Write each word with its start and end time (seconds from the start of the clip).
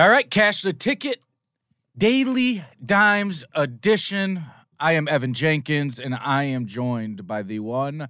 All 0.00 0.08
right, 0.08 0.30
cash 0.30 0.62
the 0.62 0.72
ticket. 0.72 1.20
Daily 1.94 2.64
Dimes 2.82 3.44
edition. 3.54 4.46
I 4.78 4.92
am 4.92 5.06
Evan 5.06 5.34
Jenkins, 5.34 5.98
and 5.98 6.14
I 6.14 6.44
am 6.44 6.64
joined 6.64 7.26
by 7.26 7.42
the 7.42 7.58
one, 7.58 8.08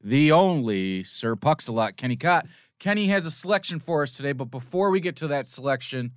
the 0.00 0.30
only 0.30 1.02
Sir 1.02 1.34
Puxalot, 1.34 1.96
Kenny 1.96 2.14
Cott. 2.14 2.46
Kenny 2.78 3.08
has 3.08 3.26
a 3.26 3.30
selection 3.32 3.80
for 3.80 4.04
us 4.04 4.16
today, 4.16 4.30
but 4.30 4.52
before 4.52 4.90
we 4.90 5.00
get 5.00 5.16
to 5.16 5.26
that 5.26 5.48
selection, 5.48 6.12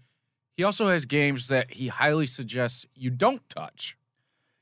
he 0.57 0.63
also 0.63 0.89
has 0.89 1.05
games 1.07 1.47
that 1.47 1.73
he 1.73 1.87
highly 1.87 2.27
suggests 2.27 2.85
you 2.93 3.09
don't 3.09 3.41
touch. 3.49 3.97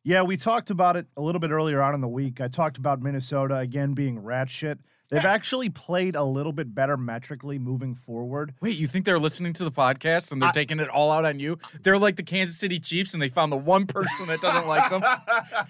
Yeah, 0.05 0.21
we 0.21 0.37
talked 0.37 0.69
about 0.69 0.95
it 0.95 1.07
a 1.17 1.21
little 1.21 1.41
bit 1.41 1.51
earlier 1.51 1.81
on 1.81 1.93
in 1.93 1.99
the 1.99 2.07
week. 2.07 2.39
I 2.39 2.47
talked 2.47 2.77
about 2.77 3.01
Minnesota 3.01 3.57
again 3.57 3.95
being 3.95 4.17
rat 4.17 4.49
shit. 4.49 4.79
They've 5.09 5.23
actually 5.25 5.69
played 5.69 6.15
a 6.15 6.23
little 6.23 6.53
bit 6.53 6.73
better 6.73 6.97
metrically 6.97 7.59
moving 7.59 7.93
forward. 7.93 8.53
Wait, 8.61 8.77
you 8.77 8.87
think 8.87 9.05
they're 9.05 9.19
listening 9.19 9.53
to 9.53 9.63
the 9.63 9.71
podcast 9.71 10.31
and 10.31 10.41
they're 10.41 10.49
I- 10.49 10.53
taking 10.53 10.79
it 10.79 10.89
all 10.89 11.11
out 11.11 11.23
on 11.25 11.39
you? 11.39 11.59
They're 11.83 11.99
like 11.99 12.15
the 12.15 12.23
Kansas 12.23 12.57
City 12.57 12.79
Chiefs 12.79 13.13
and 13.13 13.21
they 13.21 13.29
found 13.29 13.51
the 13.51 13.57
one 13.57 13.85
person 13.85 14.25
that 14.27 14.41
doesn't 14.41 14.67
like 14.67 14.89
them. 14.89 15.03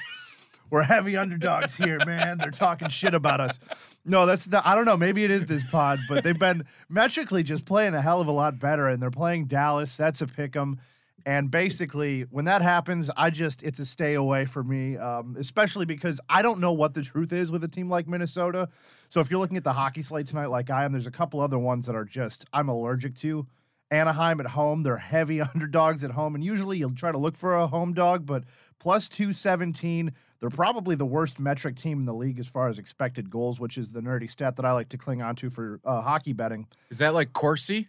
We're 0.70 0.82
heavy 0.84 1.18
underdogs 1.18 1.76
here, 1.76 2.00
man. 2.06 2.38
They're 2.40 2.50
talking 2.50 2.90
shit 2.90 3.14
about 3.14 3.40
us. 3.40 3.60
No, 4.06 4.26
that's 4.26 4.48
not. 4.48 4.66
I 4.66 4.74
don't 4.76 4.86
know. 4.86 4.98
Maybe 4.98 5.24
it 5.24 5.30
is 5.30 5.46
this 5.46 5.62
pod, 5.70 6.00
but 6.10 6.24
they've 6.24 6.38
been 6.40 6.64
metrically 6.90 7.44
just 7.44 7.66
playing 7.66 7.94
a 7.94 8.02
hell 8.02 8.22
of 8.22 8.28
a 8.28 8.32
lot 8.32 8.58
better, 8.60 8.88
and 8.88 9.00
they're 9.02 9.12
playing 9.12 9.46
Dallas. 9.46 9.96
That's 9.98 10.22
a 10.22 10.26
pick 10.28 10.56
'em. 10.56 10.80
And 11.26 11.50
basically, 11.50 12.22
when 12.32 12.46
that 12.46 12.62
happens, 12.62 13.10
I 13.16 13.30
just 13.30 13.64
it's 13.64 13.80
a 13.80 13.86
stay 13.86 14.16
away 14.16 14.46
for 14.46 14.64
me, 14.64 14.98
um, 14.98 15.36
especially 15.40 15.86
because 15.86 16.20
I 16.30 16.42
don't 16.42 16.60
know 16.60 16.74
what 16.74 16.94
the 16.94 17.02
truth 17.02 17.32
is 17.32 17.50
with 17.50 17.64
a 17.64 17.68
team 17.68 17.90
like 17.90 18.08
Minnesota. 18.08 18.70
So 19.10 19.22
if 19.22 19.32
you're 19.32 19.40
looking 19.40 19.58
at 19.58 19.64
the 19.64 19.74
hockey 19.74 20.02
slate 20.02 20.28
tonight, 20.28 20.48
like 20.48 20.70
I 20.70 20.84
am, 20.84 20.92
there's 20.92 21.08
a 21.08 21.12
couple 21.12 21.40
other 21.40 21.60
ones 21.60 21.88
that 21.88 21.96
are 21.96 22.06
just 22.06 22.46
I'm 22.52 22.70
allergic 22.70 23.16
to. 23.20 23.48
Anaheim 23.92 24.40
at 24.40 24.48
home, 24.48 24.84
they're 24.84 24.98
heavy 24.98 25.40
underdogs 25.54 26.04
at 26.04 26.12
home, 26.12 26.36
and 26.36 26.44
usually 26.44 26.78
you'll 26.78 26.96
try 26.96 27.12
to 27.12 27.18
look 27.18 27.38
for 27.38 27.56
a 27.56 27.68
home 27.68 27.94
dog, 27.94 28.26
but 28.26 28.44
plus 28.80 29.08
217, 29.08 30.12
they're 30.40 30.50
probably 30.50 30.96
the 30.96 31.06
worst 31.06 31.40
metric 31.40 31.78
team 31.78 32.00
in 32.00 32.06
the 32.06 32.14
league 32.14 32.40
as 32.40 32.48
far 32.48 32.68
as 32.68 32.80
expected 32.80 33.30
goals, 33.30 33.60
which 33.60 33.78
is 33.78 33.94
the 33.94 34.02
nerdy 34.02 34.30
stat 34.30 34.56
that 34.58 34.66
I 34.66 34.72
like 34.72 34.90
to 34.90 34.98
cling 34.98 35.22
onto 35.22 35.50
for 35.50 35.80
uh, 35.86 36.02
hockey 36.02 36.34
betting. 36.34 36.68
Is 36.90 36.98
that 36.98 37.14
like 37.14 37.34
Corsi? 37.34 37.88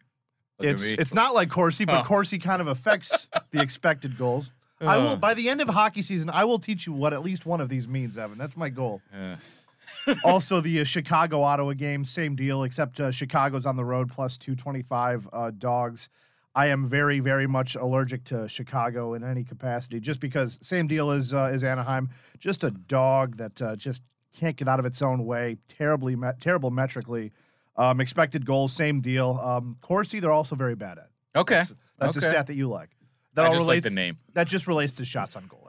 Look 0.58 0.68
It's 0.68 0.82
it's 0.84 1.14
not 1.14 1.34
like 1.34 1.50
Corsi, 1.50 1.84
but 1.84 2.02
Oh. 2.02 2.04
Corsi 2.06 2.38
kind 2.38 2.60
of 2.60 2.68
affects 2.68 3.28
the 3.50 3.60
expected 3.60 4.16
goals. 4.16 4.50
I 4.80 4.98
will 4.98 5.08
Uh. 5.08 5.16
by 5.16 5.34
the 5.34 5.48
end 5.48 5.60
of 5.60 5.68
hockey 5.68 6.02
season, 6.02 6.30
I 6.30 6.44
will 6.44 6.58
teach 6.58 6.86
you 6.86 6.92
what 6.92 7.12
at 7.12 7.22
least 7.22 7.46
one 7.46 7.60
of 7.60 7.68
these 7.68 7.88
means, 7.88 8.18
Evan. 8.18 8.38
That's 8.38 8.56
my 8.56 8.68
goal. 8.68 9.00
Uh, 9.12 9.36
also, 10.24 10.60
the 10.60 10.80
uh, 10.80 10.84
Chicago 10.84 11.42
Ottawa 11.42 11.72
game, 11.72 12.04
same 12.04 12.36
deal, 12.36 12.62
except 12.64 13.00
uh, 13.00 13.10
Chicago's 13.10 13.66
on 13.66 13.76
the 13.76 13.84
road 13.84 14.10
plus 14.10 14.36
225 14.36 15.28
uh, 15.32 15.50
dogs. 15.56 16.08
I 16.56 16.66
am 16.66 16.88
very, 16.88 17.18
very 17.20 17.46
much 17.48 17.74
allergic 17.74 18.24
to 18.24 18.48
Chicago 18.48 19.14
in 19.14 19.24
any 19.24 19.42
capacity, 19.42 19.98
just 20.00 20.20
because 20.20 20.58
same 20.62 20.86
deal 20.86 21.10
as 21.10 21.32
uh, 21.34 21.44
as 21.52 21.64
Anaheim. 21.64 22.10
Just 22.38 22.62
a 22.62 22.70
dog 22.70 23.36
that 23.38 23.60
uh, 23.60 23.74
just 23.76 24.02
can't 24.38 24.56
get 24.56 24.68
out 24.68 24.78
of 24.78 24.86
its 24.86 25.02
own 25.02 25.24
way. 25.24 25.56
Terribly, 25.68 26.14
me- 26.16 26.30
terrible 26.40 26.70
metrically. 26.70 27.32
Um, 27.76 28.00
expected 28.00 28.46
goals, 28.46 28.72
same 28.72 29.00
deal. 29.00 29.40
Um, 29.42 29.76
Corsi, 29.80 30.20
they're 30.20 30.30
also 30.32 30.54
very 30.54 30.76
bad 30.76 30.98
at. 30.98 31.10
okay. 31.34 31.56
That's, 31.56 31.72
that's 31.98 32.16
okay. 32.16 32.26
a 32.26 32.30
stat 32.30 32.46
that 32.46 32.54
you 32.54 32.68
like. 32.68 32.90
I 32.92 32.96
That 33.34 33.46
all 33.46 33.52
just 33.52 33.66
like 33.66 33.74
relates. 33.74 33.88
the 33.88 33.94
name. 33.94 34.18
That 34.34 34.46
just 34.46 34.66
relates 34.68 34.92
to 34.94 35.04
shots 35.04 35.34
on 35.34 35.46
goal. 35.48 35.64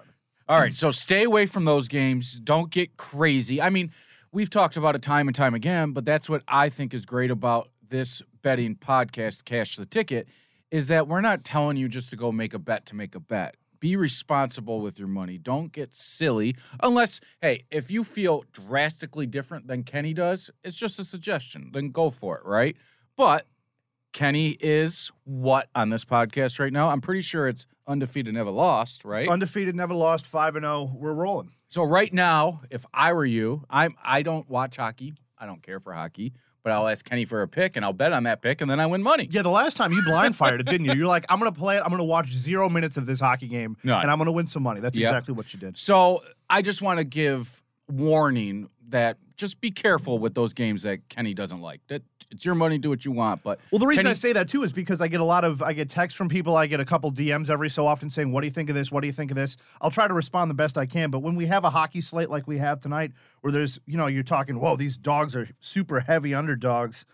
All 0.48 0.60
right, 0.60 0.76
so 0.76 0.92
stay 0.92 1.24
away 1.24 1.48
from 1.48 1.66
those 1.66 1.88
games. 1.88 2.40
Don't 2.40 2.70
get 2.70 2.98
crazy. 2.98 3.60
I 3.60 3.72
mean, 3.72 3.92
we've 4.32 4.50
talked 4.50 4.78
about 4.78 4.94
it 4.94 5.02
time 5.02 5.28
and 5.28 5.34
time 5.36 5.56
again, 5.56 5.92
but 5.92 6.06
that's 6.06 6.30
what 6.30 6.44
I 6.48 6.70
think 6.70 6.94
is 6.94 7.04
great 7.04 7.32
about 7.32 7.70
this 7.90 8.22
betting 8.44 8.76
podcast, 8.76 9.44
Cash 9.46 9.76
the 9.78 9.88
Ticket, 9.88 10.28
is 10.70 10.90
that 10.90 11.08
we're 11.08 11.22
not 11.22 11.44
telling 11.44 11.78
you 11.78 11.88
just 11.88 12.12
to 12.12 12.16
go 12.16 12.32
make 12.32 12.54
a 12.54 12.60
bet 12.60 12.86
to 12.88 12.96
make 12.96 13.16
a 13.16 13.20
bet. 13.20 13.56
Be 13.86 13.98
responsible 13.98 14.82
with 14.82 14.98
your 14.98 15.08
money. 15.08 15.38
Don't 15.38 15.72
get 15.72 15.94
silly 15.94 16.56
unless, 16.82 17.22
hey, 17.44 17.66
if 17.70 17.92
you 17.92 18.04
feel 18.04 18.44
drastically 18.52 19.28
different 19.28 19.68
than 19.68 19.84
Kenny 19.84 20.12
does, 20.12 20.50
it's 20.64 20.76
just 20.76 20.98
a 20.98 21.04
suggestion. 21.04 21.70
Then 21.72 21.92
go 21.92 22.10
for 22.10 22.36
it, 22.36 22.46
right? 22.46 22.76
But 23.16 23.46
Kenny 24.12 24.58
is 24.60 25.12
what 25.24 25.70
on 25.76 25.92
this 25.92 26.04
podcast 26.04 26.60
right 26.60 26.74
now? 26.74 26.90
I'm 26.90 27.00
pretty 27.00 27.22
sure 27.22 27.48
it's 27.48 27.68
undefeated, 27.86 28.34
never 28.34 28.50
lost, 28.50 29.06
right? 29.06 29.30
Undefeated, 29.30 29.76
never 29.76 29.94
lost, 29.94 30.26
five 30.26 30.56
and 30.56 30.64
zero. 30.64 30.92
We're 30.92 31.14
rolling. 31.14 31.52
So 31.70 31.84
right 31.84 32.12
now, 32.12 32.62
if 32.72 32.88
I 32.92 33.14
were 33.14 33.24
you, 33.24 33.66
I'm 33.70 33.94
I 34.04 34.24
don't 34.24 34.50
watch 34.50 34.78
hockey. 34.78 35.14
I 35.38 35.46
don't 35.46 35.62
care 35.62 35.80
for 35.80 35.94
hockey, 35.94 36.34
but 36.64 36.72
I'll 36.72 36.88
ask 36.88 37.04
Kenny 37.06 37.26
for 37.26 37.42
a 37.42 37.48
pick 37.48 37.76
and 37.76 37.84
I'll 37.86 37.94
bet 37.94 38.14
on 38.14 38.24
that 38.24 38.42
pick 38.42 38.62
and 38.62 38.70
then 38.72 38.80
I 38.80 38.86
win 38.86 39.04
money. 39.04 39.28
Yeah, 39.30 39.42
the 39.42 39.50
last 39.50 39.76
time 39.78 39.92
you 39.92 40.02
blind 40.06 40.36
fired 40.36 40.62
it, 40.62 40.68
didn't 40.68 40.86
you? 40.86 40.94
You're 40.94 41.08
like, 41.08 41.26
I'm 41.30 41.40
gonna 41.40 41.52
play 41.52 41.78
it. 41.78 41.82
I'm 41.84 41.90
gonna 41.92 42.04
watch 42.06 42.32
zero 42.32 42.70
minutes 42.70 42.98
of 42.98 43.06
this 43.06 43.20
hockey 43.20 43.48
game, 43.48 43.76
No. 43.84 44.00
and 44.00 44.10
I'm 44.10 44.18
gonna 44.18 44.32
win 44.32 44.48
some 44.48 44.64
money. 44.64 44.80
That's 44.80 44.98
Yep. 44.98 45.08
exactly 45.12 45.34
what 45.34 45.54
you 45.54 45.60
did. 45.60 45.78
So 45.78 46.24
I 46.50 46.62
just 46.62 46.82
want 46.82 47.00
to 47.00 47.04
give 47.04 47.62
warning 47.90 48.70
that 48.90 49.18
just 49.38 49.60
be 49.60 49.72
careful 49.72 50.18
with 50.20 50.34
those 50.34 50.54
games 50.54 50.84
that 50.84 51.08
Kenny 51.10 51.34
doesn't 51.34 51.60
like. 51.62 51.82
That 51.88 52.04
it's 52.32 52.46
your 52.46 52.56
money, 52.56 52.78
do 52.78 52.90
what 52.90 53.04
you 53.06 53.12
want. 53.12 53.44
But 53.44 53.60
Well, 53.72 53.80
the 53.80 53.88
reason 53.88 54.04
Kenny- 54.04 54.12
I 54.12 54.14
say 54.14 54.34
that 54.34 54.48
too 54.50 54.64
is 54.64 54.72
because 54.74 55.02
I 55.02 55.08
get 55.08 55.20
a 55.20 55.26
lot 55.26 55.44
of 55.44 55.62
I 55.62 55.74
get 55.74 55.90
texts 55.90 56.18
from 56.18 56.30
people. 56.30 56.56
I 56.56 56.68
get 56.68 56.80
a 56.80 56.86
couple 56.86 57.12
DMs 57.12 57.50
every 57.50 57.70
so 57.70 57.86
often 57.88 58.10
saying, 58.10 58.32
"What 58.32 58.42
do 58.42 58.48
you 58.48 58.52
think 58.54 58.70
of 58.70 58.76
this? 58.76 58.92
What 58.92 59.02
do 59.02 59.08
you 59.08 59.14
think 59.14 59.32
of 59.32 59.36
this?" 59.36 59.58
I'll 59.82 59.92
try 59.92 60.08
to 60.08 60.14
respond 60.14 60.50
the 60.50 60.56
best 60.56 60.78
I 60.78 60.86
can. 60.86 61.10
But 61.12 61.20
when 61.20 61.36
we 61.36 61.46
have 61.48 61.64
a 61.66 61.70
hockey 61.70 62.02
slate 62.02 62.30
like 62.30 62.48
we 62.48 62.58
have 62.60 62.80
tonight, 62.80 63.12
where 63.42 63.52
there's 63.52 63.80
you 63.86 63.98
know 63.98 64.08
you're 64.08 64.24
talking, 64.24 64.60
"Whoa, 64.60 64.76
these 64.76 64.98
dogs 64.98 65.36
are 65.36 65.50
super 65.60 66.00
heavy 66.00 66.34
underdogs." 66.34 67.06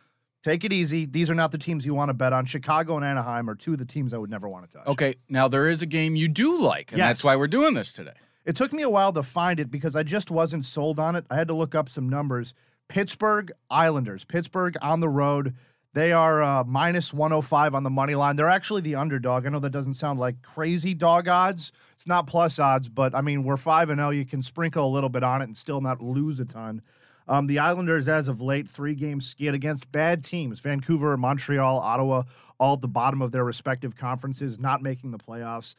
Take 0.43 0.63
it 0.63 0.73
easy. 0.73 1.05
These 1.05 1.29
are 1.29 1.35
not 1.35 1.51
the 1.51 1.59
teams 1.59 1.85
you 1.85 1.93
want 1.93 2.09
to 2.09 2.15
bet 2.15 2.33
on. 2.33 2.45
Chicago 2.45 2.95
and 2.95 3.05
Anaheim 3.05 3.47
are 3.47 3.53
two 3.53 3.73
of 3.73 3.77
the 3.77 3.85
teams 3.85 4.11
I 4.11 4.17
would 4.17 4.31
never 4.31 4.49
want 4.49 4.67
to 4.71 4.75
touch. 4.77 4.87
okay, 4.87 5.15
now 5.29 5.47
there 5.47 5.69
is 5.69 5.83
a 5.83 5.85
game 5.85 6.15
you 6.15 6.27
do 6.27 6.59
like, 6.59 6.91
and 6.91 6.99
that's 6.99 7.23
why 7.23 7.35
we're 7.35 7.45
doing 7.47 7.75
this 7.75 7.93
today. 7.93 8.13
It 8.45 8.55
took 8.55 8.73
me 8.73 8.81
a 8.81 8.89
while 8.89 9.13
to 9.13 9.23
find 9.23 9.59
it 9.59 9.69
because 9.69 9.95
I 9.95 10.03
just 10.03 10.31
wasn't 10.31 10.65
sold 10.65 10.99
on 10.99 11.15
it. 11.15 11.25
I 11.29 11.35
had 11.35 11.47
to 11.49 11.53
look 11.53 11.75
up 11.75 11.89
some 11.89 12.09
numbers. 12.09 12.53
Pittsburgh 12.87 13.51
Islanders, 13.69 14.25
Pittsburgh 14.25 14.75
on 14.81 14.99
the 14.99 15.09
road. 15.09 15.55
They 15.93 16.13
are 16.13 16.41
uh, 16.41 16.63
minus 16.63 17.13
105 17.13 17.75
on 17.75 17.83
the 17.83 17.89
money 17.89 18.15
line. 18.15 18.37
They're 18.37 18.49
actually 18.49 18.81
the 18.81 18.95
underdog. 18.95 19.45
I 19.45 19.49
know 19.49 19.59
that 19.59 19.71
doesn't 19.71 19.95
sound 19.95 20.19
like 20.19 20.41
crazy 20.41 20.93
dog 20.93 21.27
odds. 21.27 21.73
It's 21.93 22.07
not 22.07 22.27
plus 22.27 22.59
odds, 22.59 22.87
but 22.87 23.13
I 23.13 23.21
mean, 23.21 23.43
we're 23.43 23.57
5 23.57 23.89
and 23.89 23.99
0. 23.99 24.11
You 24.11 24.25
can 24.25 24.41
sprinkle 24.41 24.87
a 24.87 24.91
little 24.91 25.09
bit 25.09 25.23
on 25.23 25.41
it 25.41 25.45
and 25.45 25.57
still 25.57 25.81
not 25.81 26.01
lose 26.01 26.39
a 26.39 26.45
ton. 26.45 26.81
Um, 27.27 27.47
the 27.47 27.59
Islanders, 27.59 28.07
as 28.07 28.27
of 28.27 28.41
late, 28.41 28.69
three 28.69 28.95
games 28.95 29.27
skid 29.27 29.53
against 29.53 29.91
bad 29.91 30.23
teams 30.23 30.59
Vancouver, 30.59 31.15
Montreal, 31.17 31.79
Ottawa, 31.79 32.23
all 32.57 32.73
at 32.73 32.81
the 32.81 32.87
bottom 32.87 33.21
of 33.21 33.31
their 33.31 33.43
respective 33.43 33.95
conferences, 33.95 34.59
not 34.59 34.81
making 34.81 35.11
the 35.11 35.17
playoffs. 35.17 35.75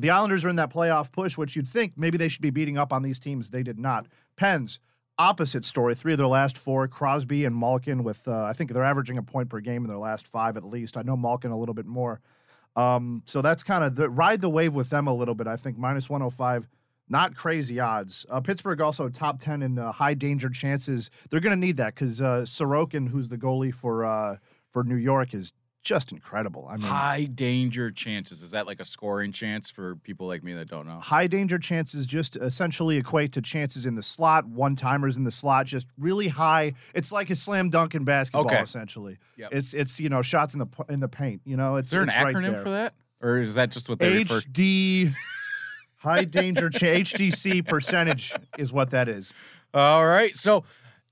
The 0.00 0.10
Islanders 0.10 0.44
are 0.44 0.48
in 0.48 0.56
that 0.56 0.72
playoff 0.72 1.12
push, 1.12 1.36
which 1.36 1.56
you'd 1.56 1.68
think 1.68 1.92
maybe 1.96 2.16
they 2.16 2.28
should 2.28 2.42
be 2.42 2.50
beating 2.50 2.78
up 2.78 2.92
on 2.92 3.02
these 3.02 3.20
teams. 3.20 3.50
They 3.50 3.62
did 3.62 3.78
not. 3.78 4.06
Pens, 4.36 4.80
opposite 5.18 5.64
story. 5.64 5.94
Three 5.94 6.12
of 6.12 6.18
their 6.18 6.26
last 6.26 6.56
four, 6.56 6.88
Crosby 6.88 7.44
and 7.44 7.54
Malkin, 7.54 8.02
with 8.02 8.26
uh, 8.26 8.44
I 8.44 8.54
think 8.54 8.72
they're 8.72 8.82
averaging 8.84 9.18
a 9.18 9.22
point 9.22 9.50
per 9.50 9.60
game 9.60 9.84
in 9.84 9.88
their 9.88 9.98
last 9.98 10.26
five 10.26 10.56
at 10.56 10.64
least. 10.64 10.96
I 10.96 11.02
know 11.02 11.16
Malkin 11.16 11.50
a 11.50 11.58
little 11.58 11.74
bit 11.74 11.86
more. 11.86 12.20
Um, 12.76 13.22
so 13.26 13.42
that's 13.42 13.62
kind 13.62 13.84
of 13.84 13.96
the 13.96 14.08
ride 14.08 14.40
the 14.40 14.48
wave 14.48 14.74
with 14.74 14.90
them 14.90 15.06
a 15.06 15.14
little 15.14 15.34
bit. 15.34 15.46
I 15.46 15.56
think 15.56 15.76
minus 15.76 16.08
105, 16.08 16.68
not 17.08 17.36
crazy 17.36 17.78
odds. 17.80 18.24
Uh, 18.30 18.40
Pittsburgh 18.40 18.80
also 18.80 19.08
top 19.08 19.40
10 19.40 19.62
in 19.62 19.78
uh, 19.78 19.92
high 19.92 20.14
danger 20.14 20.48
chances. 20.48 21.10
They're 21.28 21.40
going 21.40 21.58
to 21.58 21.66
need 21.66 21.76
that 21.76 21.94
because 21.94 22.22
uh, 22.22 22.42
Sorokin, 22.46 23.08
who's 23.08 23.28
the 23.28 23.36
goalie 23.36 23.74
for 23.74 24.04
uh, 24.04 24.36
for 24.70 24.84
New 24.84 24.96
York, 24.96 25.34
is 25.34 25.52
just 25.82 26.12
incredible. 26.12 26.66
I 26.68 26.76
mean, 26.76 26.86
High 26.86 27.24
danger 27.24 27.90
chances. 27.90 28.42
Is 28.42 28.50
that 28.50 28.66
like 28.66 28.80
a 28.80 28.84
scoring 28.84 29.32
chance 29.32 29.70
for 29.70 29.96
people 29.96 30.26
like 30.26 30.42
me 30.44 30.52
that 30.54 30.68
don't 30.68 30.86
know? 30.86 31.00
high 31.00 31.26
danger 31.26 31.58
chances 31.58 32.06
just 32.06 32.36
essentially 32.36 32.98
equate 32.98 33.32
to 33.32 33.40
chances 33.40 33.86
in 33.86 33.94
the 33.94 34.02
slot, 34.02 34.46
one 34.46 34.76
timers 34.76 35.16
in 35.16 35.24
the 35.24 35.30
slot, 35.30 35.64
just 35.66 35.86
really 35.98 36.28
high. 36.28 36.74
It's 36.94 37.12
like 37.12 37.30
a 37.30 37.34
slam 37.34 37.70
dunk 37.70 37.94
in 37.94 38.04
basketball, 38.04 38.44
Okay. 38.46 38.60
essentially. 38.60 39.18
Yep. 39.38 39.48
It's 39.52 39.72
it's 39.72 39.98
you 39.98 40.10
know 40.10 40.20
shots 40.22 40.52
in 40.54 40.60
the 40.60 40.66
in 40.90 41.00
the 41.00 41.08
paint. 41.08 41.40
You 41.46 41.56
know, 41.56 41.76
it's 41.76 41.88
Is 41.88 41.92
there 41.92 42.02
an 42.02 42.08
it's 42.10 42.16
right 42.18 42.34
acronym 42.34 42.52
there. 42.54 42.62
for 42.62 42.70
that? 42.70 42.94
Or 43.22 43.38
is 43.38 43.54
that 43.54 43.70
just 43.70 43.88
what 43.88 43.98
they 43.98 44.10
refer 44.18 44.40
HD 44.40 45.14
high 45.96 46.24
danger 46.24 46.68
cha- 46.70 46.86
HDC 46.86 47.66
percentage 47.66 48.34
is 48.58 48.72
what 48.72 48.90
that 48.90 49.08
is. 49.08 49.32
All 49.74 50.06
right. 50.06 50.34
So 50.36 50.64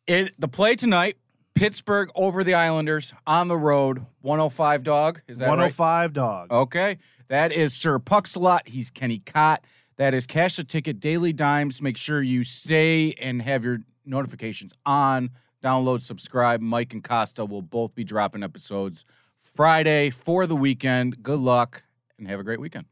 it 0.07 0.35
the 0.39 0.49
play 0.49 0.75
tonight, 0.77 1.17
Pittsburgh 1.59 2.11
over 2.15 2.45
the 2.45 2.55
Islanders 2.55 3.13
on 3.27 3.49
the 3.49 3.57
road, 3.57 4.07
105 4.23 4.85
dog. 4.85 5.21
Is 5.27 5.39
that 5.39 5.47
right? 5.47 5.51
105 5.51 6.13
dog. 6.13 6.53
Okay. 6.53 6.99
That 7.27 7.53
is 7.53 7.75
Sir 7.75 7.99
Puxalot. 7.99 8.67
He's 8.67 8.91
Kenny 8.91 9.19
Cott. 9.19 9.65
That 9.97 10.15
is 10.15 10.27
Cash 10.27 10.57
the 10.57 10.65
Ticket 10.65 11.01
Daily 11.01 11.33
Dimes. 11.33 11.83
Make 11.83 11.97
sure 11.97 12.23
you 12.23 12.45
stay 12.45 13.13
and 13.21 13.43
have 13.43 13.65
your 13.65 13.79
notifications 14.07 14.73
on. 14.87 15.31
Download, 15.63 16.01
subscribe. 16.01 16.61
Mike 16.61 16.93
and 16.93 17.03
Costa 17.03 17.45
will 17.45 17.63
both 17.63 17.93
be 17.95 18.05
dropping 18.05 18.45
episodes 18.45 19.05
Friday 19.41 20.11
for 20.11 20.47
the 20.47 20.55
weekend. 20.55 21.21
Good 21.23 21.41
luck 21.41 21.83
and 22.19 22.29
have 22.29 22.39
a 22.39 22.45
great 22.45 22.61
weekend. 22.61 22.87